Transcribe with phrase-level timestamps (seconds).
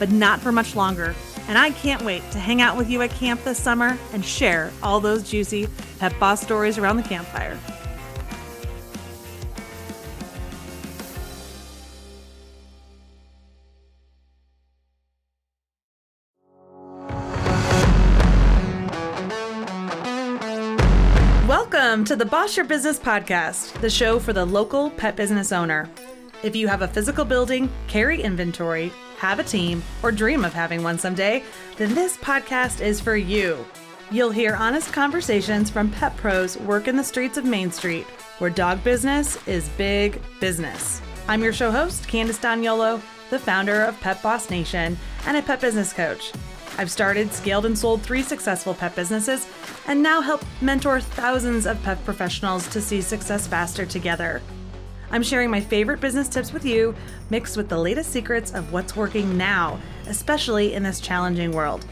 [0.00, 1.14] but not for much longer.
[1.46, 4.72] And I can't wait to hang out with you at camp this summer and share
[4.82, 7.58] all those juicy Pet Boss stories around the campfire.
[21.46, 25.90] Welcome to the Boss Your Business podcast, the show for the local pet business owner.
[26.42, 30.82] If you have a physical building, carry inventory, have a team, or dream of having
[30.82, 31.44] one someday,
[31.76, 33.62] then this podcast is for you.
[34.10, 38.06] You'll hear honest conversations from pet pros working the streets of Main Street,
[38.38, 41.02] where dog business is big business.
[41.28, 44.96] I'm your show host, Candice Daniolo, the founder of Pet Boss Nation
[45.26, 46.32] and a pet business coach.
[46.78, 49.46] I've started, scaled, and sold three successful pet businesses
[49.86, 54.40] and now help mentor thousands of pet professionals to see success faster together.
[55.12, 56.94] I'm sharing my favorite business tips with you,
[57.30, 61.84] mixed with the latest secrets of what's working now, especially in this challenging world.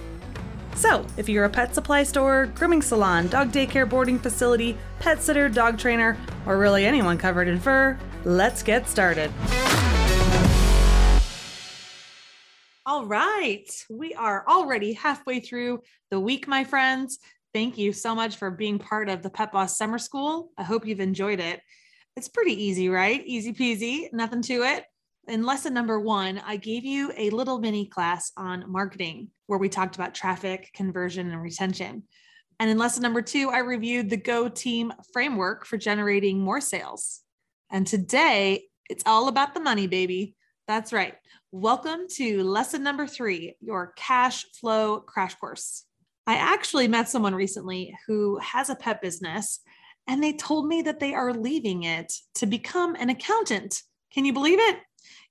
[0.77, 5.49] So, if you're a pet supply store, grooming salon, dog daycare boarding facility, pet sitter,
[5.49, 9.33] dog trainer, or really anyone covered in fur, let's get started.
[12.87, 15.81] All right, we are already halfway through
[16.11, 17.19] the week, my friends.
[17.53, 20.51] Thank you so much for being part of the Pet Boss Summer School.
[20.57, 21.61] I hope you've enjoyed it.
[22.19, 23.23] It's pretty easy, right?
[23.27, 24.87] Easy peasy, nothing to it.
[25.29, 29.69] In lesson number one, I gave you a little mini class on marketing where we
[29.69, 32.03] talked about traffic, conversion, and retention.
[32.59, 37.21] And in lesson number two, I reviewed the Go Team framework for generating more sales.
[37.71, 40.35] And today, it's all about the money, baby.
[40.67, 41.15] That's right.
[41.53, 45.85] Welcome to lesson number three, your cash flow crash course.
[46.27, 49.61] I actually met someone recently who has a pet business
[50.09, 53.83] and they told me that they are leaving it to become an accountant.
[54.11, 54.79] Can you believe it?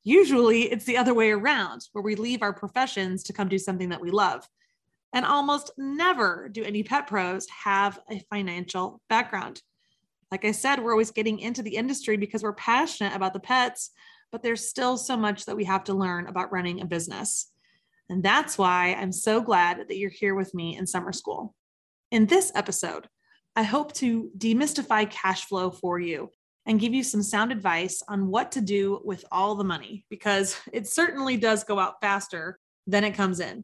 [0.04, 3.90] Usually it's the other way around, where we leave our professions to come do something
[3.90, 4.48] that we love.
[5.14, 9.62] And almost never do any pet pros have a financial background.
[10.32, 13.92] Like I said, we're always getting into the industry because we're passionate about the pets,
[14.32, 17.52] but there's still so much that we have to learn about running a business.
[18.10, 21.56] And that's why I'm so glad that you're here with me in summer school.
[22.12, 23.08] In this episode,
[23.58, 26.30] I hope to demystify cash flow for you
[26.68, 30.56] and give you some sound advice on what to do with all the money because
[30.72, 33.64] it certainly does go out faster than it comes in,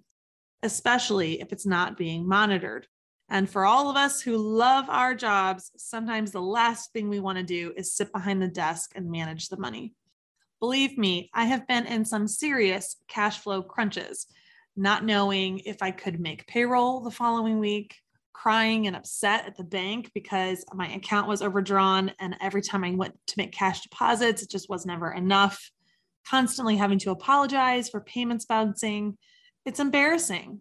[0.63, 2.87] especially if it's not being monitored.
[3.29, 7.37] And for all of us who love our jobs, sometimes the last thing we want
[7.37, 9.93] to do is sit behind the desk and manage the money.
[10.59, 14.25] Believe me, I have been in some serious cash flow crunches,
[14.75, 17.97] not knowing if I could make payroll the following week,
[18.33, 22.11] crying and upset at the bank because my account was overdrawn.
[22.19, 25.71] And every time I went to make cash deposits, it just was never enough.
[26.27, 29.17] Constantly having to apologize for payments bouncing.
[29.65, 30.59] It's embarrassing.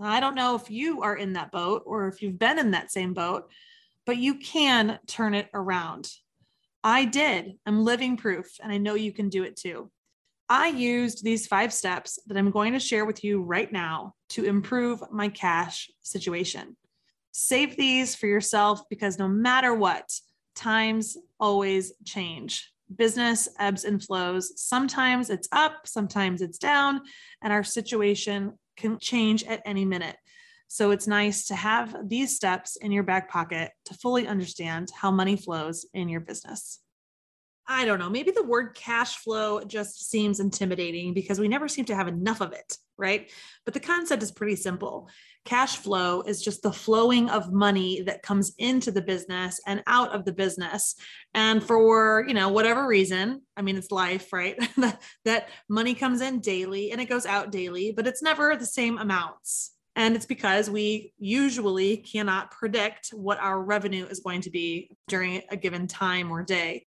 [0.00, 2.90] I don't know if you are in that boat or if you've been in that
[2.90, 3.50] same boat,
[4.06, 6.10] but you can turn it around.
[6.82, 7.58] I did.
[7.66, 9.90] I'm living proof, and I know you can do it too.
[10.48, 14.44] I used these five steps that I'm going to share with you right now to
[14.44, 16.76] improve my cash situation.
[17.32, 20.10] Save these for yourself because no matter what,
[20.54, 22.72] times always change.
[22.94, 24.60] Business ebbs and flows.
[24.60, 27.02] Sometimes it's up, sometimes it's down,
[27.42, 30.16] and our situation can change at any minute.
[30.68, 35.10] So it's nice to have these steps in your back pocket to fully understand how
[35.10, 36.80] money flows in your business.
[37.66, 41.84] I don't know, maybe the word cash flow just seems intimidating because we never seem
[41.86, 43.30] to have enough of it, right?
[43.64, 45.08] But the concept is pretty simple.
[45.44, 50.14] Cash flow is just the flowing of money that comes into the business and out
[50.14, 50.94] of the business.
[51.34, 54.56] And for, you know, whatever reason, I mean, it's life, right?
[55.24, 58.98] that money comes in daily and it goes out daily, but it's never the same
[58.98, 59.72] amounts.
[59.96, 65.42] And it's because we usually cannot predict what our revenue is going to be during
[65.50, 66.86] a given time or day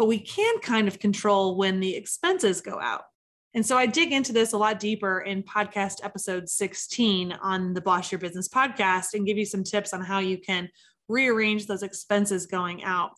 [0.00, 3.02] but we can kind of control when the expenses go out.
[3.54, 7.80] And so I dig into this a lot deeper in podcast episode 16 on the
[7.80, 10.68] Boss Your Business podcast and give you some tips on how you can
[11.08, 13.10] rearrange those expenses going out.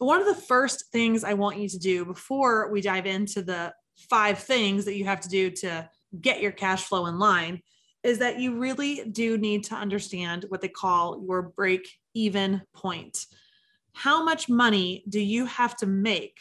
[0.00, 3.42] But one of the first things I want you to do before we dive into
[3.42, 3.72] the
[4.10, 5.88] five things that you have to do to
[6.20, 7.62] get your cash flow in line
[8.02, 13.26] is that you really do need to understand what they call your break even point
[13.96, 16.36] how much money do you have to make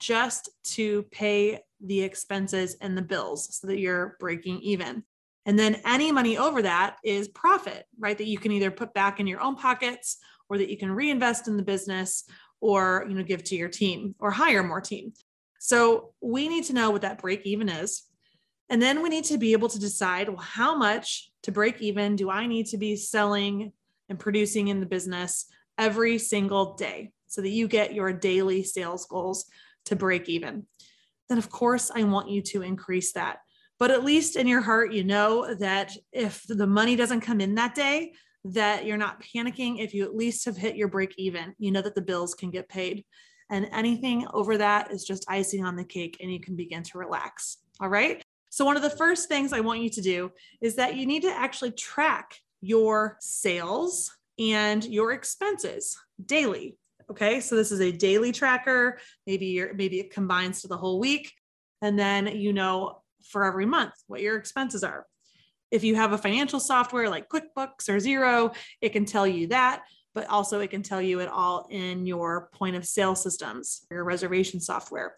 [0.00, 5.04] just to pay the expenses and the bills so that you're breaking even?
[5.46, 8.18] And then any money over that is profit, right?
[8.18, 11.48] That you can either put back in your own pockets or that you can reinvest
[11.48, 12.24] in the business
[12.60, 15.12] or you know give to your team or hire more team.
[15.58, 18.02] So we need to know what that break even is.
[18.68, 22.16] And then we need to be able to decide well, how much to break even
[22.16, 23.72] do I need to be selling
[24.08, 25.46] and producing in the business
[25.78, 29.46] every single day so that you get your daily sales goals
[29.86, 30.66] to break even.
[31.28, 33.38] Then, of course, I want you to increase that.
[33.78, 37.54] But at least in your heart, you know that if the money doesn't come in
[37.54, 38.12] that day,
[38.44, 41.54] that you're not panicking if you at least have hit your break even.
[41.58, 43.04] You know that the bills can get paid.
[43.50, 46.98] And anything over that is just icing on the cake and you can begin to
[46.98, 47.58] relax.
[47.80, 48.22] All right.
[48.50, 51.22] So, one of the first things I want you to do is that you need
[51.22, 56.76] to actually track your sales and your expenses daily.
[57.10, 58.98] Okay, so this is a daily tracker.
[59.26, 61.32] Maybe you're, maybe it combines to the whole week,
[61.80, 65.06] and then you know for every month what your expenses are.
[65.70, 69.84] If you have a financial software like QuickBooks or Xero, it can tell you that,
[70.14, 74.04] but also it can tell you it all in your point of sale systems, your
[74.04, 75.16] reservation software.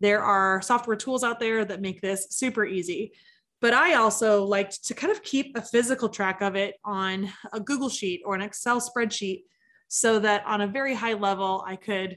[0.00, 3.12] There are software tools out there that make this super easy.
[3.60, 7.60] But I also liked to kind of keep a physical track of it on a
[7.60, 9.42] Google Sheet or an Excel spreadsheet
[9.90, 12.16] so that on a very high level, I could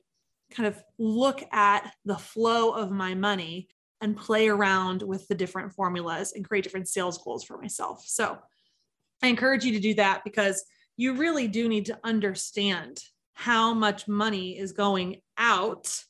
[0.51, 3.67] kind of look at the flow of my money
[3.99, 8.03] and play around with the different formulas and create different sales goals for myself.
[8.05, 8.37] So
[9.21, 10.63] I encourage you to do that because
[10.97, 13.01] you really do need to understand
[13.33, 16.03] how much money is going out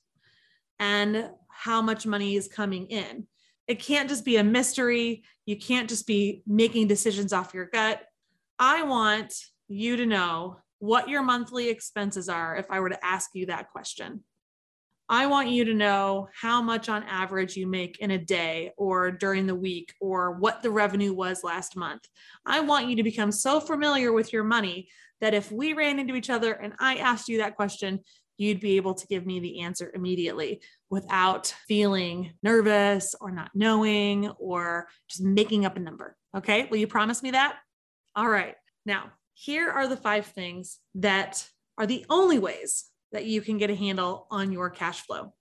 [0.79, 3.25] and how much money is coming in
[3.67, 5.23] it can't just be a mystery.
[5.45, 8.01] You can't just be making decisions off your gut.
[8.59, 9.33] I want
[9.67, 13.71] you to know what your monthly expenses are if I were to ask you that
[13.71, 14.21] question.
[15.07, 19.09] I want you to know how much on average you make in a day or
[19.09, 22.05] during the week or what the revenue was last month.
[22.45, 24.89] I want you to become so familiar with your money
[25.21, 28.01] that if we ran into each other and I asked you that question,
[28.37, 30.59] you'd be able to give me the answer immediately
[30.89, 36.17] without feeling nervous or not knowing or just making up a number.
[36.35, 36.67] Okay.
[36.69, 37.55] Will you promise me that?
[38.17, 38.55] All right.
[38.85, 41.47] Now, here are the five things that
[41.77, 45.33] are the only ways that you can get a handle on your cash flow.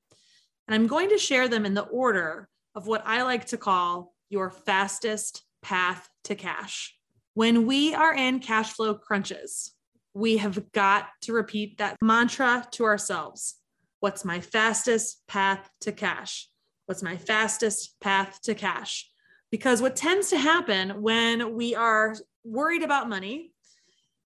[0.66, 4.14] And I'm going to share them in the order of what I like to call
[4.30, 6.96] your fastest path to cash.
[7.34, 9.72] When we are in cash flow crunches,
[10.14, 13.56] we have got to repeat that mantra to ourselves.
[14.00, 16.48] What's my fastest path to cash?
[16.86, 19.08] What's my fastest path to cash?
[19.50, 23.51] Because what tends to happen when we are worried about money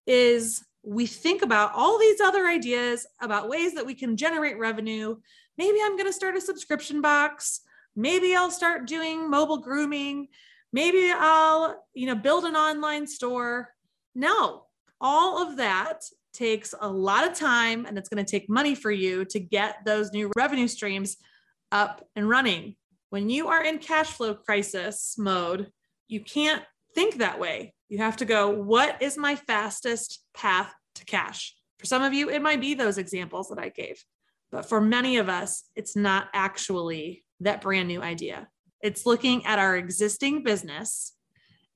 [0.07, 5.17] is we think about all these other ideas about ways that we can generate revenue.
[5.57, 7.61] Maybe I'm going to start a subscription box.
[7.95, 10.29] Maybe I'll start doing mobile grooming.
[10.71, 13.73] Maybe I'll, you know, build an online store.
[14.15, 14.63] No,
[15.01, 18.91] all of that takes a lot of time and it's going to take money for
[18.91, 21.17] you to get those new revenue streams
[21.71, 22.75] up and running.
[23.09, 25.71] When you are in cash flow crisis mode,
[26.07, 27.73] you can't think that way.
[27.89, 31.55] You have to go, what is my fastest path to cash?
[31.79, 34.03] For some of you, it might be those examples that I gave.
[34.51, 38.47] But for many of us, it's not actually that brand new idea.
[38.81, 41.13] It's looking at our existing business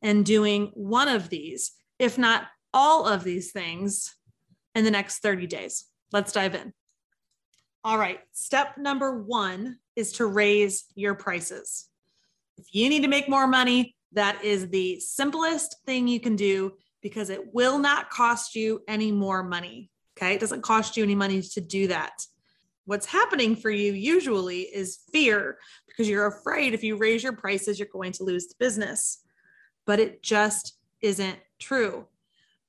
[0.01, 4.15] and doing one of these, if not all of these things
[4.75, 5.85] in the next 30 days.
[6.11, 6.73] Let's dive in.
[7.83, 8.19] All right.
[8.31, 11.87] Step number one is to raise your prices.
[12.57, 16.73] If you need to make more money, that is the simplest thing you can do
[17.01, 19.89] because it will not cost you any more money.
[20.17, 20.35] Okay.
[20.35, 22.25] It doesn't cost you any money to do that.
[22.85, 27.79] What's happening for you usually is fear because you're afraid if you raise your prices,
[27.79, 29.23] you're going to lose the business.
[29.85, 32.07] But it just isn't true.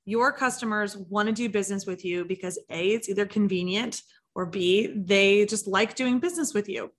[0.05, 4.01] Your customers want to do business with you because A, it's either convenient
[4.35, 6.91] or B, they just like doing business with you.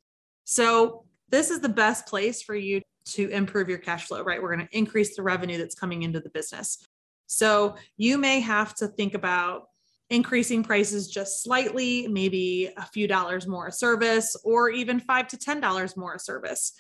[0.45, 4.43] So, this is the best place for you to improve your cash flow, right?
[4.43, 6.85] We're going to increase the revenue that's coming into the business.
[7.27, 9.69] So, you may have to think about
[10.11, 15.37] increasing prices just slightly, maybe a few dollars more a service, or even five to
[15.37, 16.73] $10 more a service.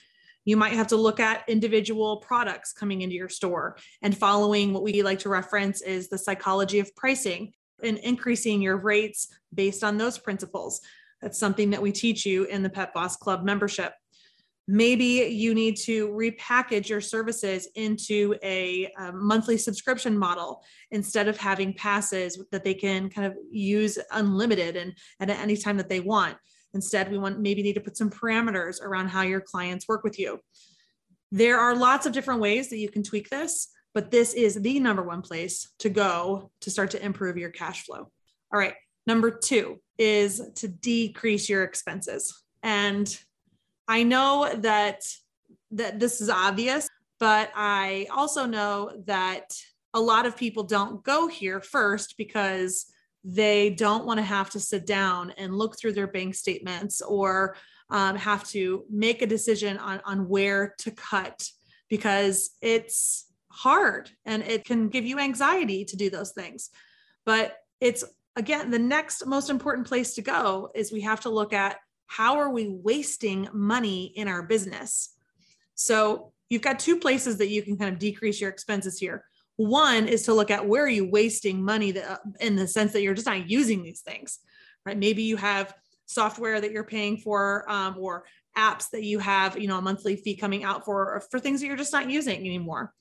[0.44, 4.82] You might have to look at individual products coming into your store and following what
[4.82, 7.52] we like to reference is the psychology of pricing
[7.82, 10.80] and increasing your rates based on those principles.
[11.22, 13.94] That's something that we teach you in the Pet Boss Club membership.
[14.66, 21.36] Maybe you need to repackage your services into a, a, monthly subscription model instead of
[21.36, 25.90] having passes that they can kind of use unlimited and, and at any time that
[25.90, 26.36] they want.
[26.72, 30.18] Instead, we want maybe need to put some parameters around how your clients work with
[30.18, 30.40] you.
[31.30, 34.80] There are lots of different ways that you can tweak this, but this is the
[34.80, 38.10] number one place to go to start to improve your cash flow.
[38.52, 38.74] All right.
[39.06, 42.42] Number two is to decrease your expenses.
[42.62, 43.16] And
[43.88, 45.02] I know that
[45.72, 46.88] that this is obvious,
[47.18, 49.56] but I also know that
[49.92, 52.86] a lot of people don't go here first because
[53.24, 57.56] they don't want to have to sit down and look through their bank statements or
[57.90, 61.48] um, have to make a decision on, on where to cut
[61.88, 66.70] because it's hard and it can give you anxiety to do those things.
[67.24, 68.04] But it's
[68.36, 71.76] again, the next most important place to go is we have to look at
[72.06, 75.14] how are we wasting money in our business?
[75.74, 79.24] So you've got two places that you can kind of decrease your expenses here.
[79.56, 83.02] One is to look at where are you wasting money that, in the sense that
[83.02, 84.40] you're just not using these things,
[84.84, 84.98] right?
[84.98, 85.74] Maybe you have
[86.06, 88.24] software that you're paying for um, or
[88.56, 91.66] apps that you have, you know, a monthly fee coming out for for things that
[91.66, 92.92] you're just not using anymore.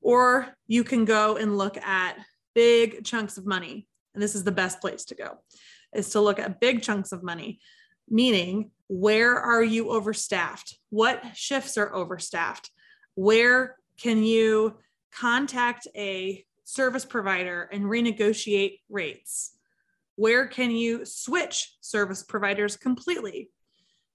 [0.00, 2.18] Or you can go and look at
[2.54, 3.86] big chunks of money.
[4.14, 5.38] And this is the best place to go
[5.94, 7.60] is to look at big chunks of money
[8.08, 10.78] meaning where are you overstaffed?
[10.90, 12.70] What shifts are overstaffed?
[13.14, 14.76] Where can you
[15.12, 19.52] contact a service provider and renegotiate rates?
[20.16, 23.50] Where can you switch service providers completely?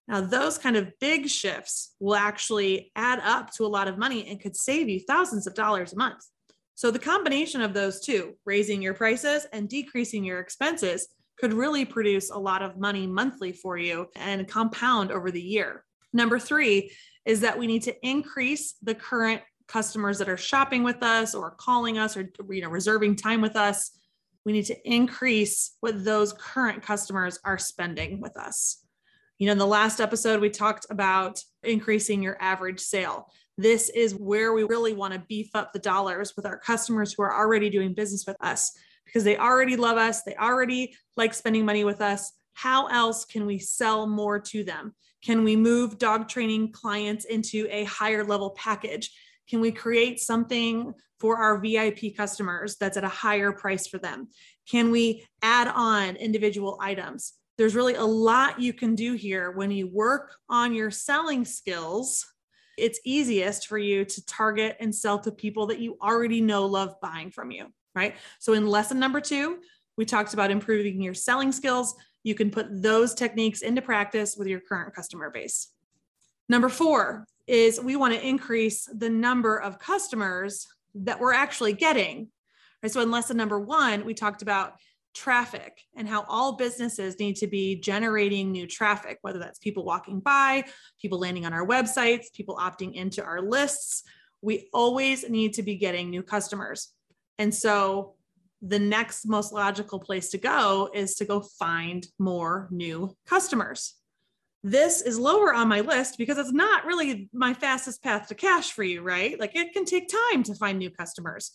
[0.08, 4.28] Now, those kind of big shifts will actually add up to a lot of money
[4.28, 6.26] and could save you thousands of dollars a month.
[6.74, 11.86] So, the combination of those two, raising your prices and decreasing your expenses, could really
[11.86, 15.86] produce a lot of money monthly for you and compound over the year.
[16.12, 16.92] Number three
[17.26, 21.52] is that we need to increase the current customers that are shopping with us or
[21.52, 23.92] calling us or you know reserving time with us.
[24.46, 28.84] We need to increase what those current customers are spending with us.
[29.38, 33.32] You know in the last episode we talked about increasing your average sale.
[33.58, 37.24] This is where we really want to beef up the dollars with our customers who
[37.24, 38.72] are already doing business with us
[39.10, 42.32] because they already love us, they already like spending money with us.
[42.54, 44.94] How else can we sell more to them?
[45.24, 49.12] Can we move dog training clients into a higher level package?
[49.50, 54.28] Can we create something for our VIP customers that's at a higher price for them?
[54.70, 57.34] Can we add on individual items?
[57.58, 62.26] There's really a lot you can do here when you work on your selling skills.
[62.78, 66.96] It's easiest for you to target and sell to people that you already know love
[67.02, 68.16] buying from you right?
[68.40, 69.60] So in lesson number two,
[69.98, 71.96] we talked about improving your selling skills.
[72.24, 75.70] You can put those techniques into practice with your current customer base.
[76.48, 82.30] Number four is we want to increase the number of customers that we're actually getting.
[82.82, 82.92] Right?
[82.92, 84.74] So in lesson number one, we talked about
[85.14, 90.20] traffic and how all businesses need to be generating new traffic, whether that's people walking
[90.20, 90.64] by,
[91.02, 94.04] people landing on our websites, people opting into our lists.
[94.42, 96.94] We always need to be getting new customers.
[97.40, 98.16] And so
[98.62, 103.96] the next most logical place to go is to go find more new customers.
[104.62, 108.74] This is lower on my list because it's not really my fastest path to cash
[108.74, 109.40] for you, right?
[109.40, 111.52] Like it can take time to find new customers,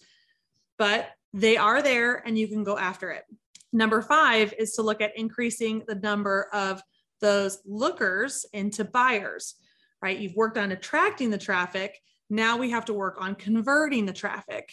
[0.78, 3.24] but they are there and you can go after it.
[3.74, 6.82] Number five is to look at increasing the number of
[7.20, 9.56] those lookers into buyers,
[10.00, 10.18] right?
[10.18, 12.00] You've worked on attracting the traffic.
[12.30, 14.72] Now we have to work on converting the traffic.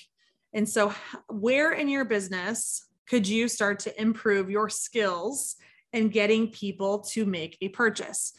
[0.54, 0.94] And so,
[1.30, 5.56] where in your business could you start to improve your skills
[5.94, 8.34] in getting people to make a purchase?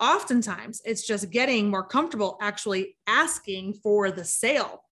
[0.00, 4.82] Oftentimes, it's just getting more comfortable actually asking for the sale.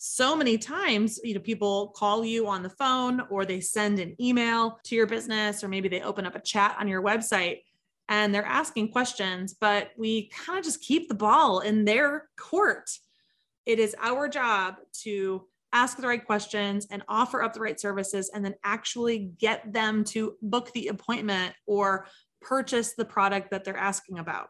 [0.00, 4.14] so many times, you know, people call you on the phone or they send an
[4.20, 7.62] email to your business, or maybe they open up a chat on your website
[8.08, 12.90] and they're asking questions, but we kind of just keep the ball in their court.
[13.66, 18.30] It is our job to ask the right questions and offer up the right services
[18.32, 22.06] and then actually get them to book the appointment or
[22.40, 24.48] purchase the product that they're asking about.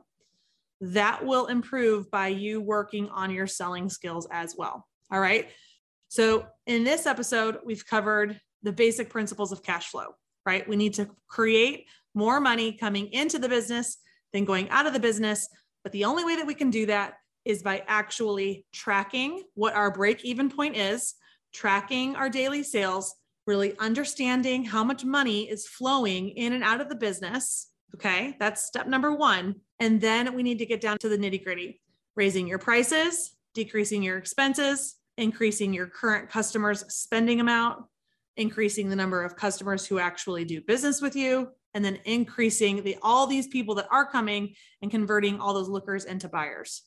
[0.80, 4.86] That will improve by you working on your selling skills as well.
[5.10, 5.48] All right.
[6.08, 10.14] So, in this episode, we've covered the basic principles of cash flow,
[10.46, 10.66] right?
[10.68, 13.98] We need to create more money coming into the business
[14.32, 15.48] than going out of the business.
[15.82, 17.14] But the only way that we can do that
[17.44, 21.14] is by actually tracking what our break even point is,
[21.52, 23.14] tracking our daily sales,
[23.46, 27.68] really understanding how much money is flowing in and out of the business.
[27.94, 29.56] Okay, that's step number one.
[29.80, 31.80] And then we need to get down to the nitty gritty
[32.16, 37.84] raising your prices, decreasing your expenses, increasing your current customers' spending amount,
[38.36, 42.96] increasing the number of customers who actually do business with you, and then increasing the
[43.02, 46.82] all these people that are coming and converting all those lookers into buyers.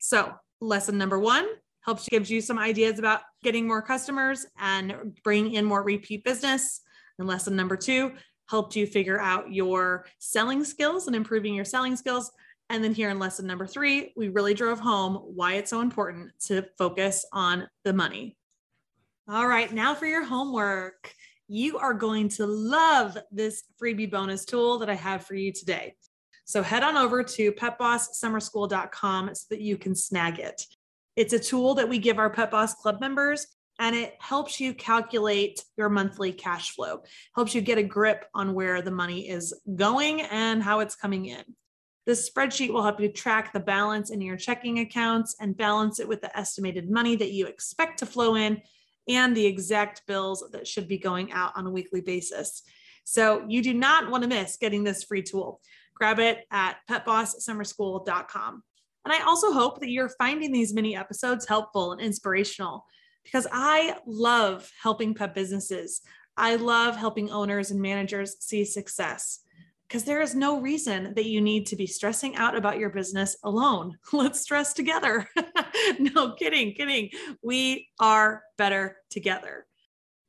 [0.00, 1.46] So, lesson number 1
[1.82, 6.80] helps gives you some ideas about getting more customers and bringing in more repeat business.
[7.18, 8.12] And lesson number 2
[8.48, 12.32] helped you figure out your selling skills and improving your selling skills.
[12.68, 16.30] And then here in lesson number three, we really drove home why it's so important
[16.46, 18.36] to focus on the money.
[19.28, 21.12] All right, now for your homework.
[21.46, 25.94] You are going to love this freebie bonus tool that I have for you today.
[26.50, 30.66] So head on over to petbosssummerschool.com so that you can snag it.
[31.14, 33.46] It's a tool that we give our Pet Boss Club members
[33.78, 37.04] and it helps you calculate your monthly cash flow,
[37.36, 41.26] helps you get a grip on where the money is going and how it's coming
[41.26, 41.44] in.
[42.04, 46.08] This spreadsheet will help you track the balance in your checking accounts and balance it
[46.08, 48.60] with the estimated money that you expect to flow in
[49.08, 52.62] and the exact bills that should be going out on a weekly basis.
[53.04, 55.60] So you do not want to miss getting this free tool.
[56.00, 58.62] Grab it at petbosssummerschool.com.
[59.04, 62.86] And I also hope that you're finding these mini episodes helpful and inspirational
[63.22, 66.00] because I love helping pet businesses.
[66.38, 69.40] I love helping owners and managers see success
[69.86, 73.36] because there is no reason that you need to be stressing out about your business
[73.44, 73.98] alone.
[74.12, 75.28] Let's stress together.
[75.98, 77.10] no, kidding, kidding.
[77.42, 79.66] We are better together.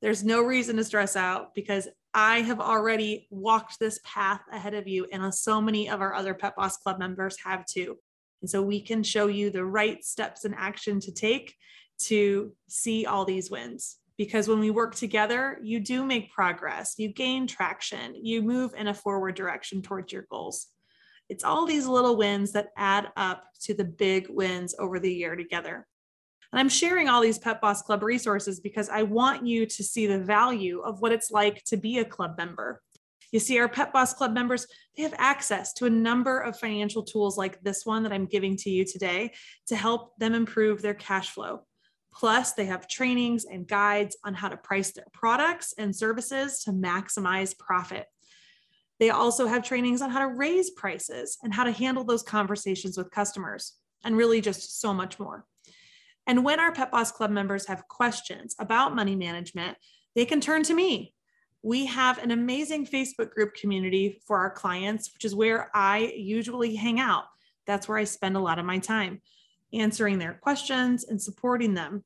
[0.02, 4.88] There's no reason to stress out because I have already walked this path ahead of
[4.88, 7.98] you, and so many of our other Pet Boss Club members have too.
[8.42, 11.56] And so we can show you the right steps and action to take
[12.06, 17.08] to see all these wins because when we work together, you do make progress, you
[17.08, 20.68] gain traction, you move in a forward direction towards your goals.
[21.28, 25.36] It's all these little wins that add up to the big wins over the year
[25.36, 25.88] together.
[26.52, 30.06] And I'm sharing all these Pet Boss Club resources because I want you to see
[30.06, 32.82] the value of what it's like to be a club member.
[33.32, 37.04] You see, our Pet Boss Club members, they have access to a number of financial
[37.04, 39.32] tools like this one that I'm giving to you today
[39.68, 41.62] to help them improve their cash flow.
[42.14, 46.72] Plus, they have trainings and guides on how to price their products and services to
[46.72, 48.06] maximize profit.
[49.00, 52.98] They also have trainings on how to raise prices and how to handle those conversations
[52.98, 55.46] with customers, and really just so much more.
[56.28, 59.78] And when our Pet Boss Club members have questions about money management,
[60.16, 61.14] they can turn to me.
[61.64, 66.76] We have an amazing Facebook group community for our clients, which is where I usually
[66.76, 67.26] hang out.
[67.68, 69.22] That's where I spend a lot of my time
[69.74, 72.04] answering their questions and supporting them.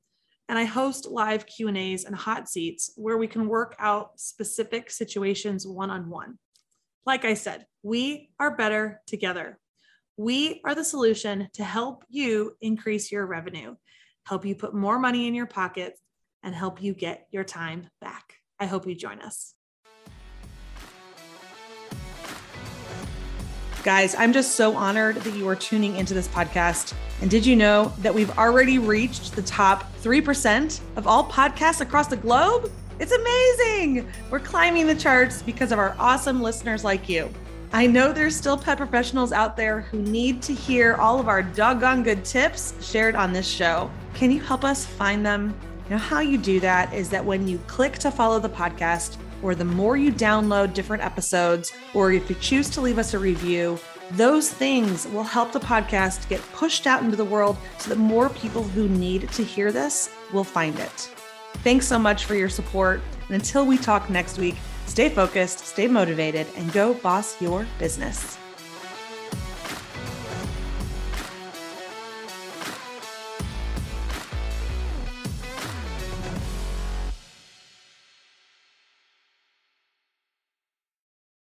[0.47, 5.65] And I host live Q&As and hot seats where we can work out specific situations
[5.65, 6.37] one-on-one.
[7.05, 9.59] Like I said, we are better together.
[10.17, 13.75] We are the solution to help you increase your revenue,
[14.25, 16.01] help you put more money in your pockets,
[16.43, 18.35] and help you get your time back.
[18.59, 19.55] I hope you join us.
[23.83, 26.93] Guys, I'm just so honored that you are tuning into this podcast.
[27.21, 32.07] And did you know that we've already reached the top 3% of all podcasts across
[32.07, 32.71] the globe?
[32.99, 34.07] It's amazing.
[34.31, 37.31] We're climbing the charts because of our awesome listeners like you.
[37.73, 41.43] I know there's still pet professionals out there who need to hear all of our
[41.43, 43.91] doggone good tips shared on this show.
[44.13, 45.53] Can you help us find them?
[45.89, 49.53] Know, how you do that is that when you click to follow the podcast, or
[49.53, 53.77] the more you download different episodes, or if you choose to leave us a review,
[54.11, 58.29] those things will help the podcast get pushed out into the world so that more
[58.29, 61.09] people who need to hear this will find it.
[61.63, 63.01] Thanks so much for your support.
[63.27, 68.37] And until we talk next week, stay focused, stay motivated, and go boss your business.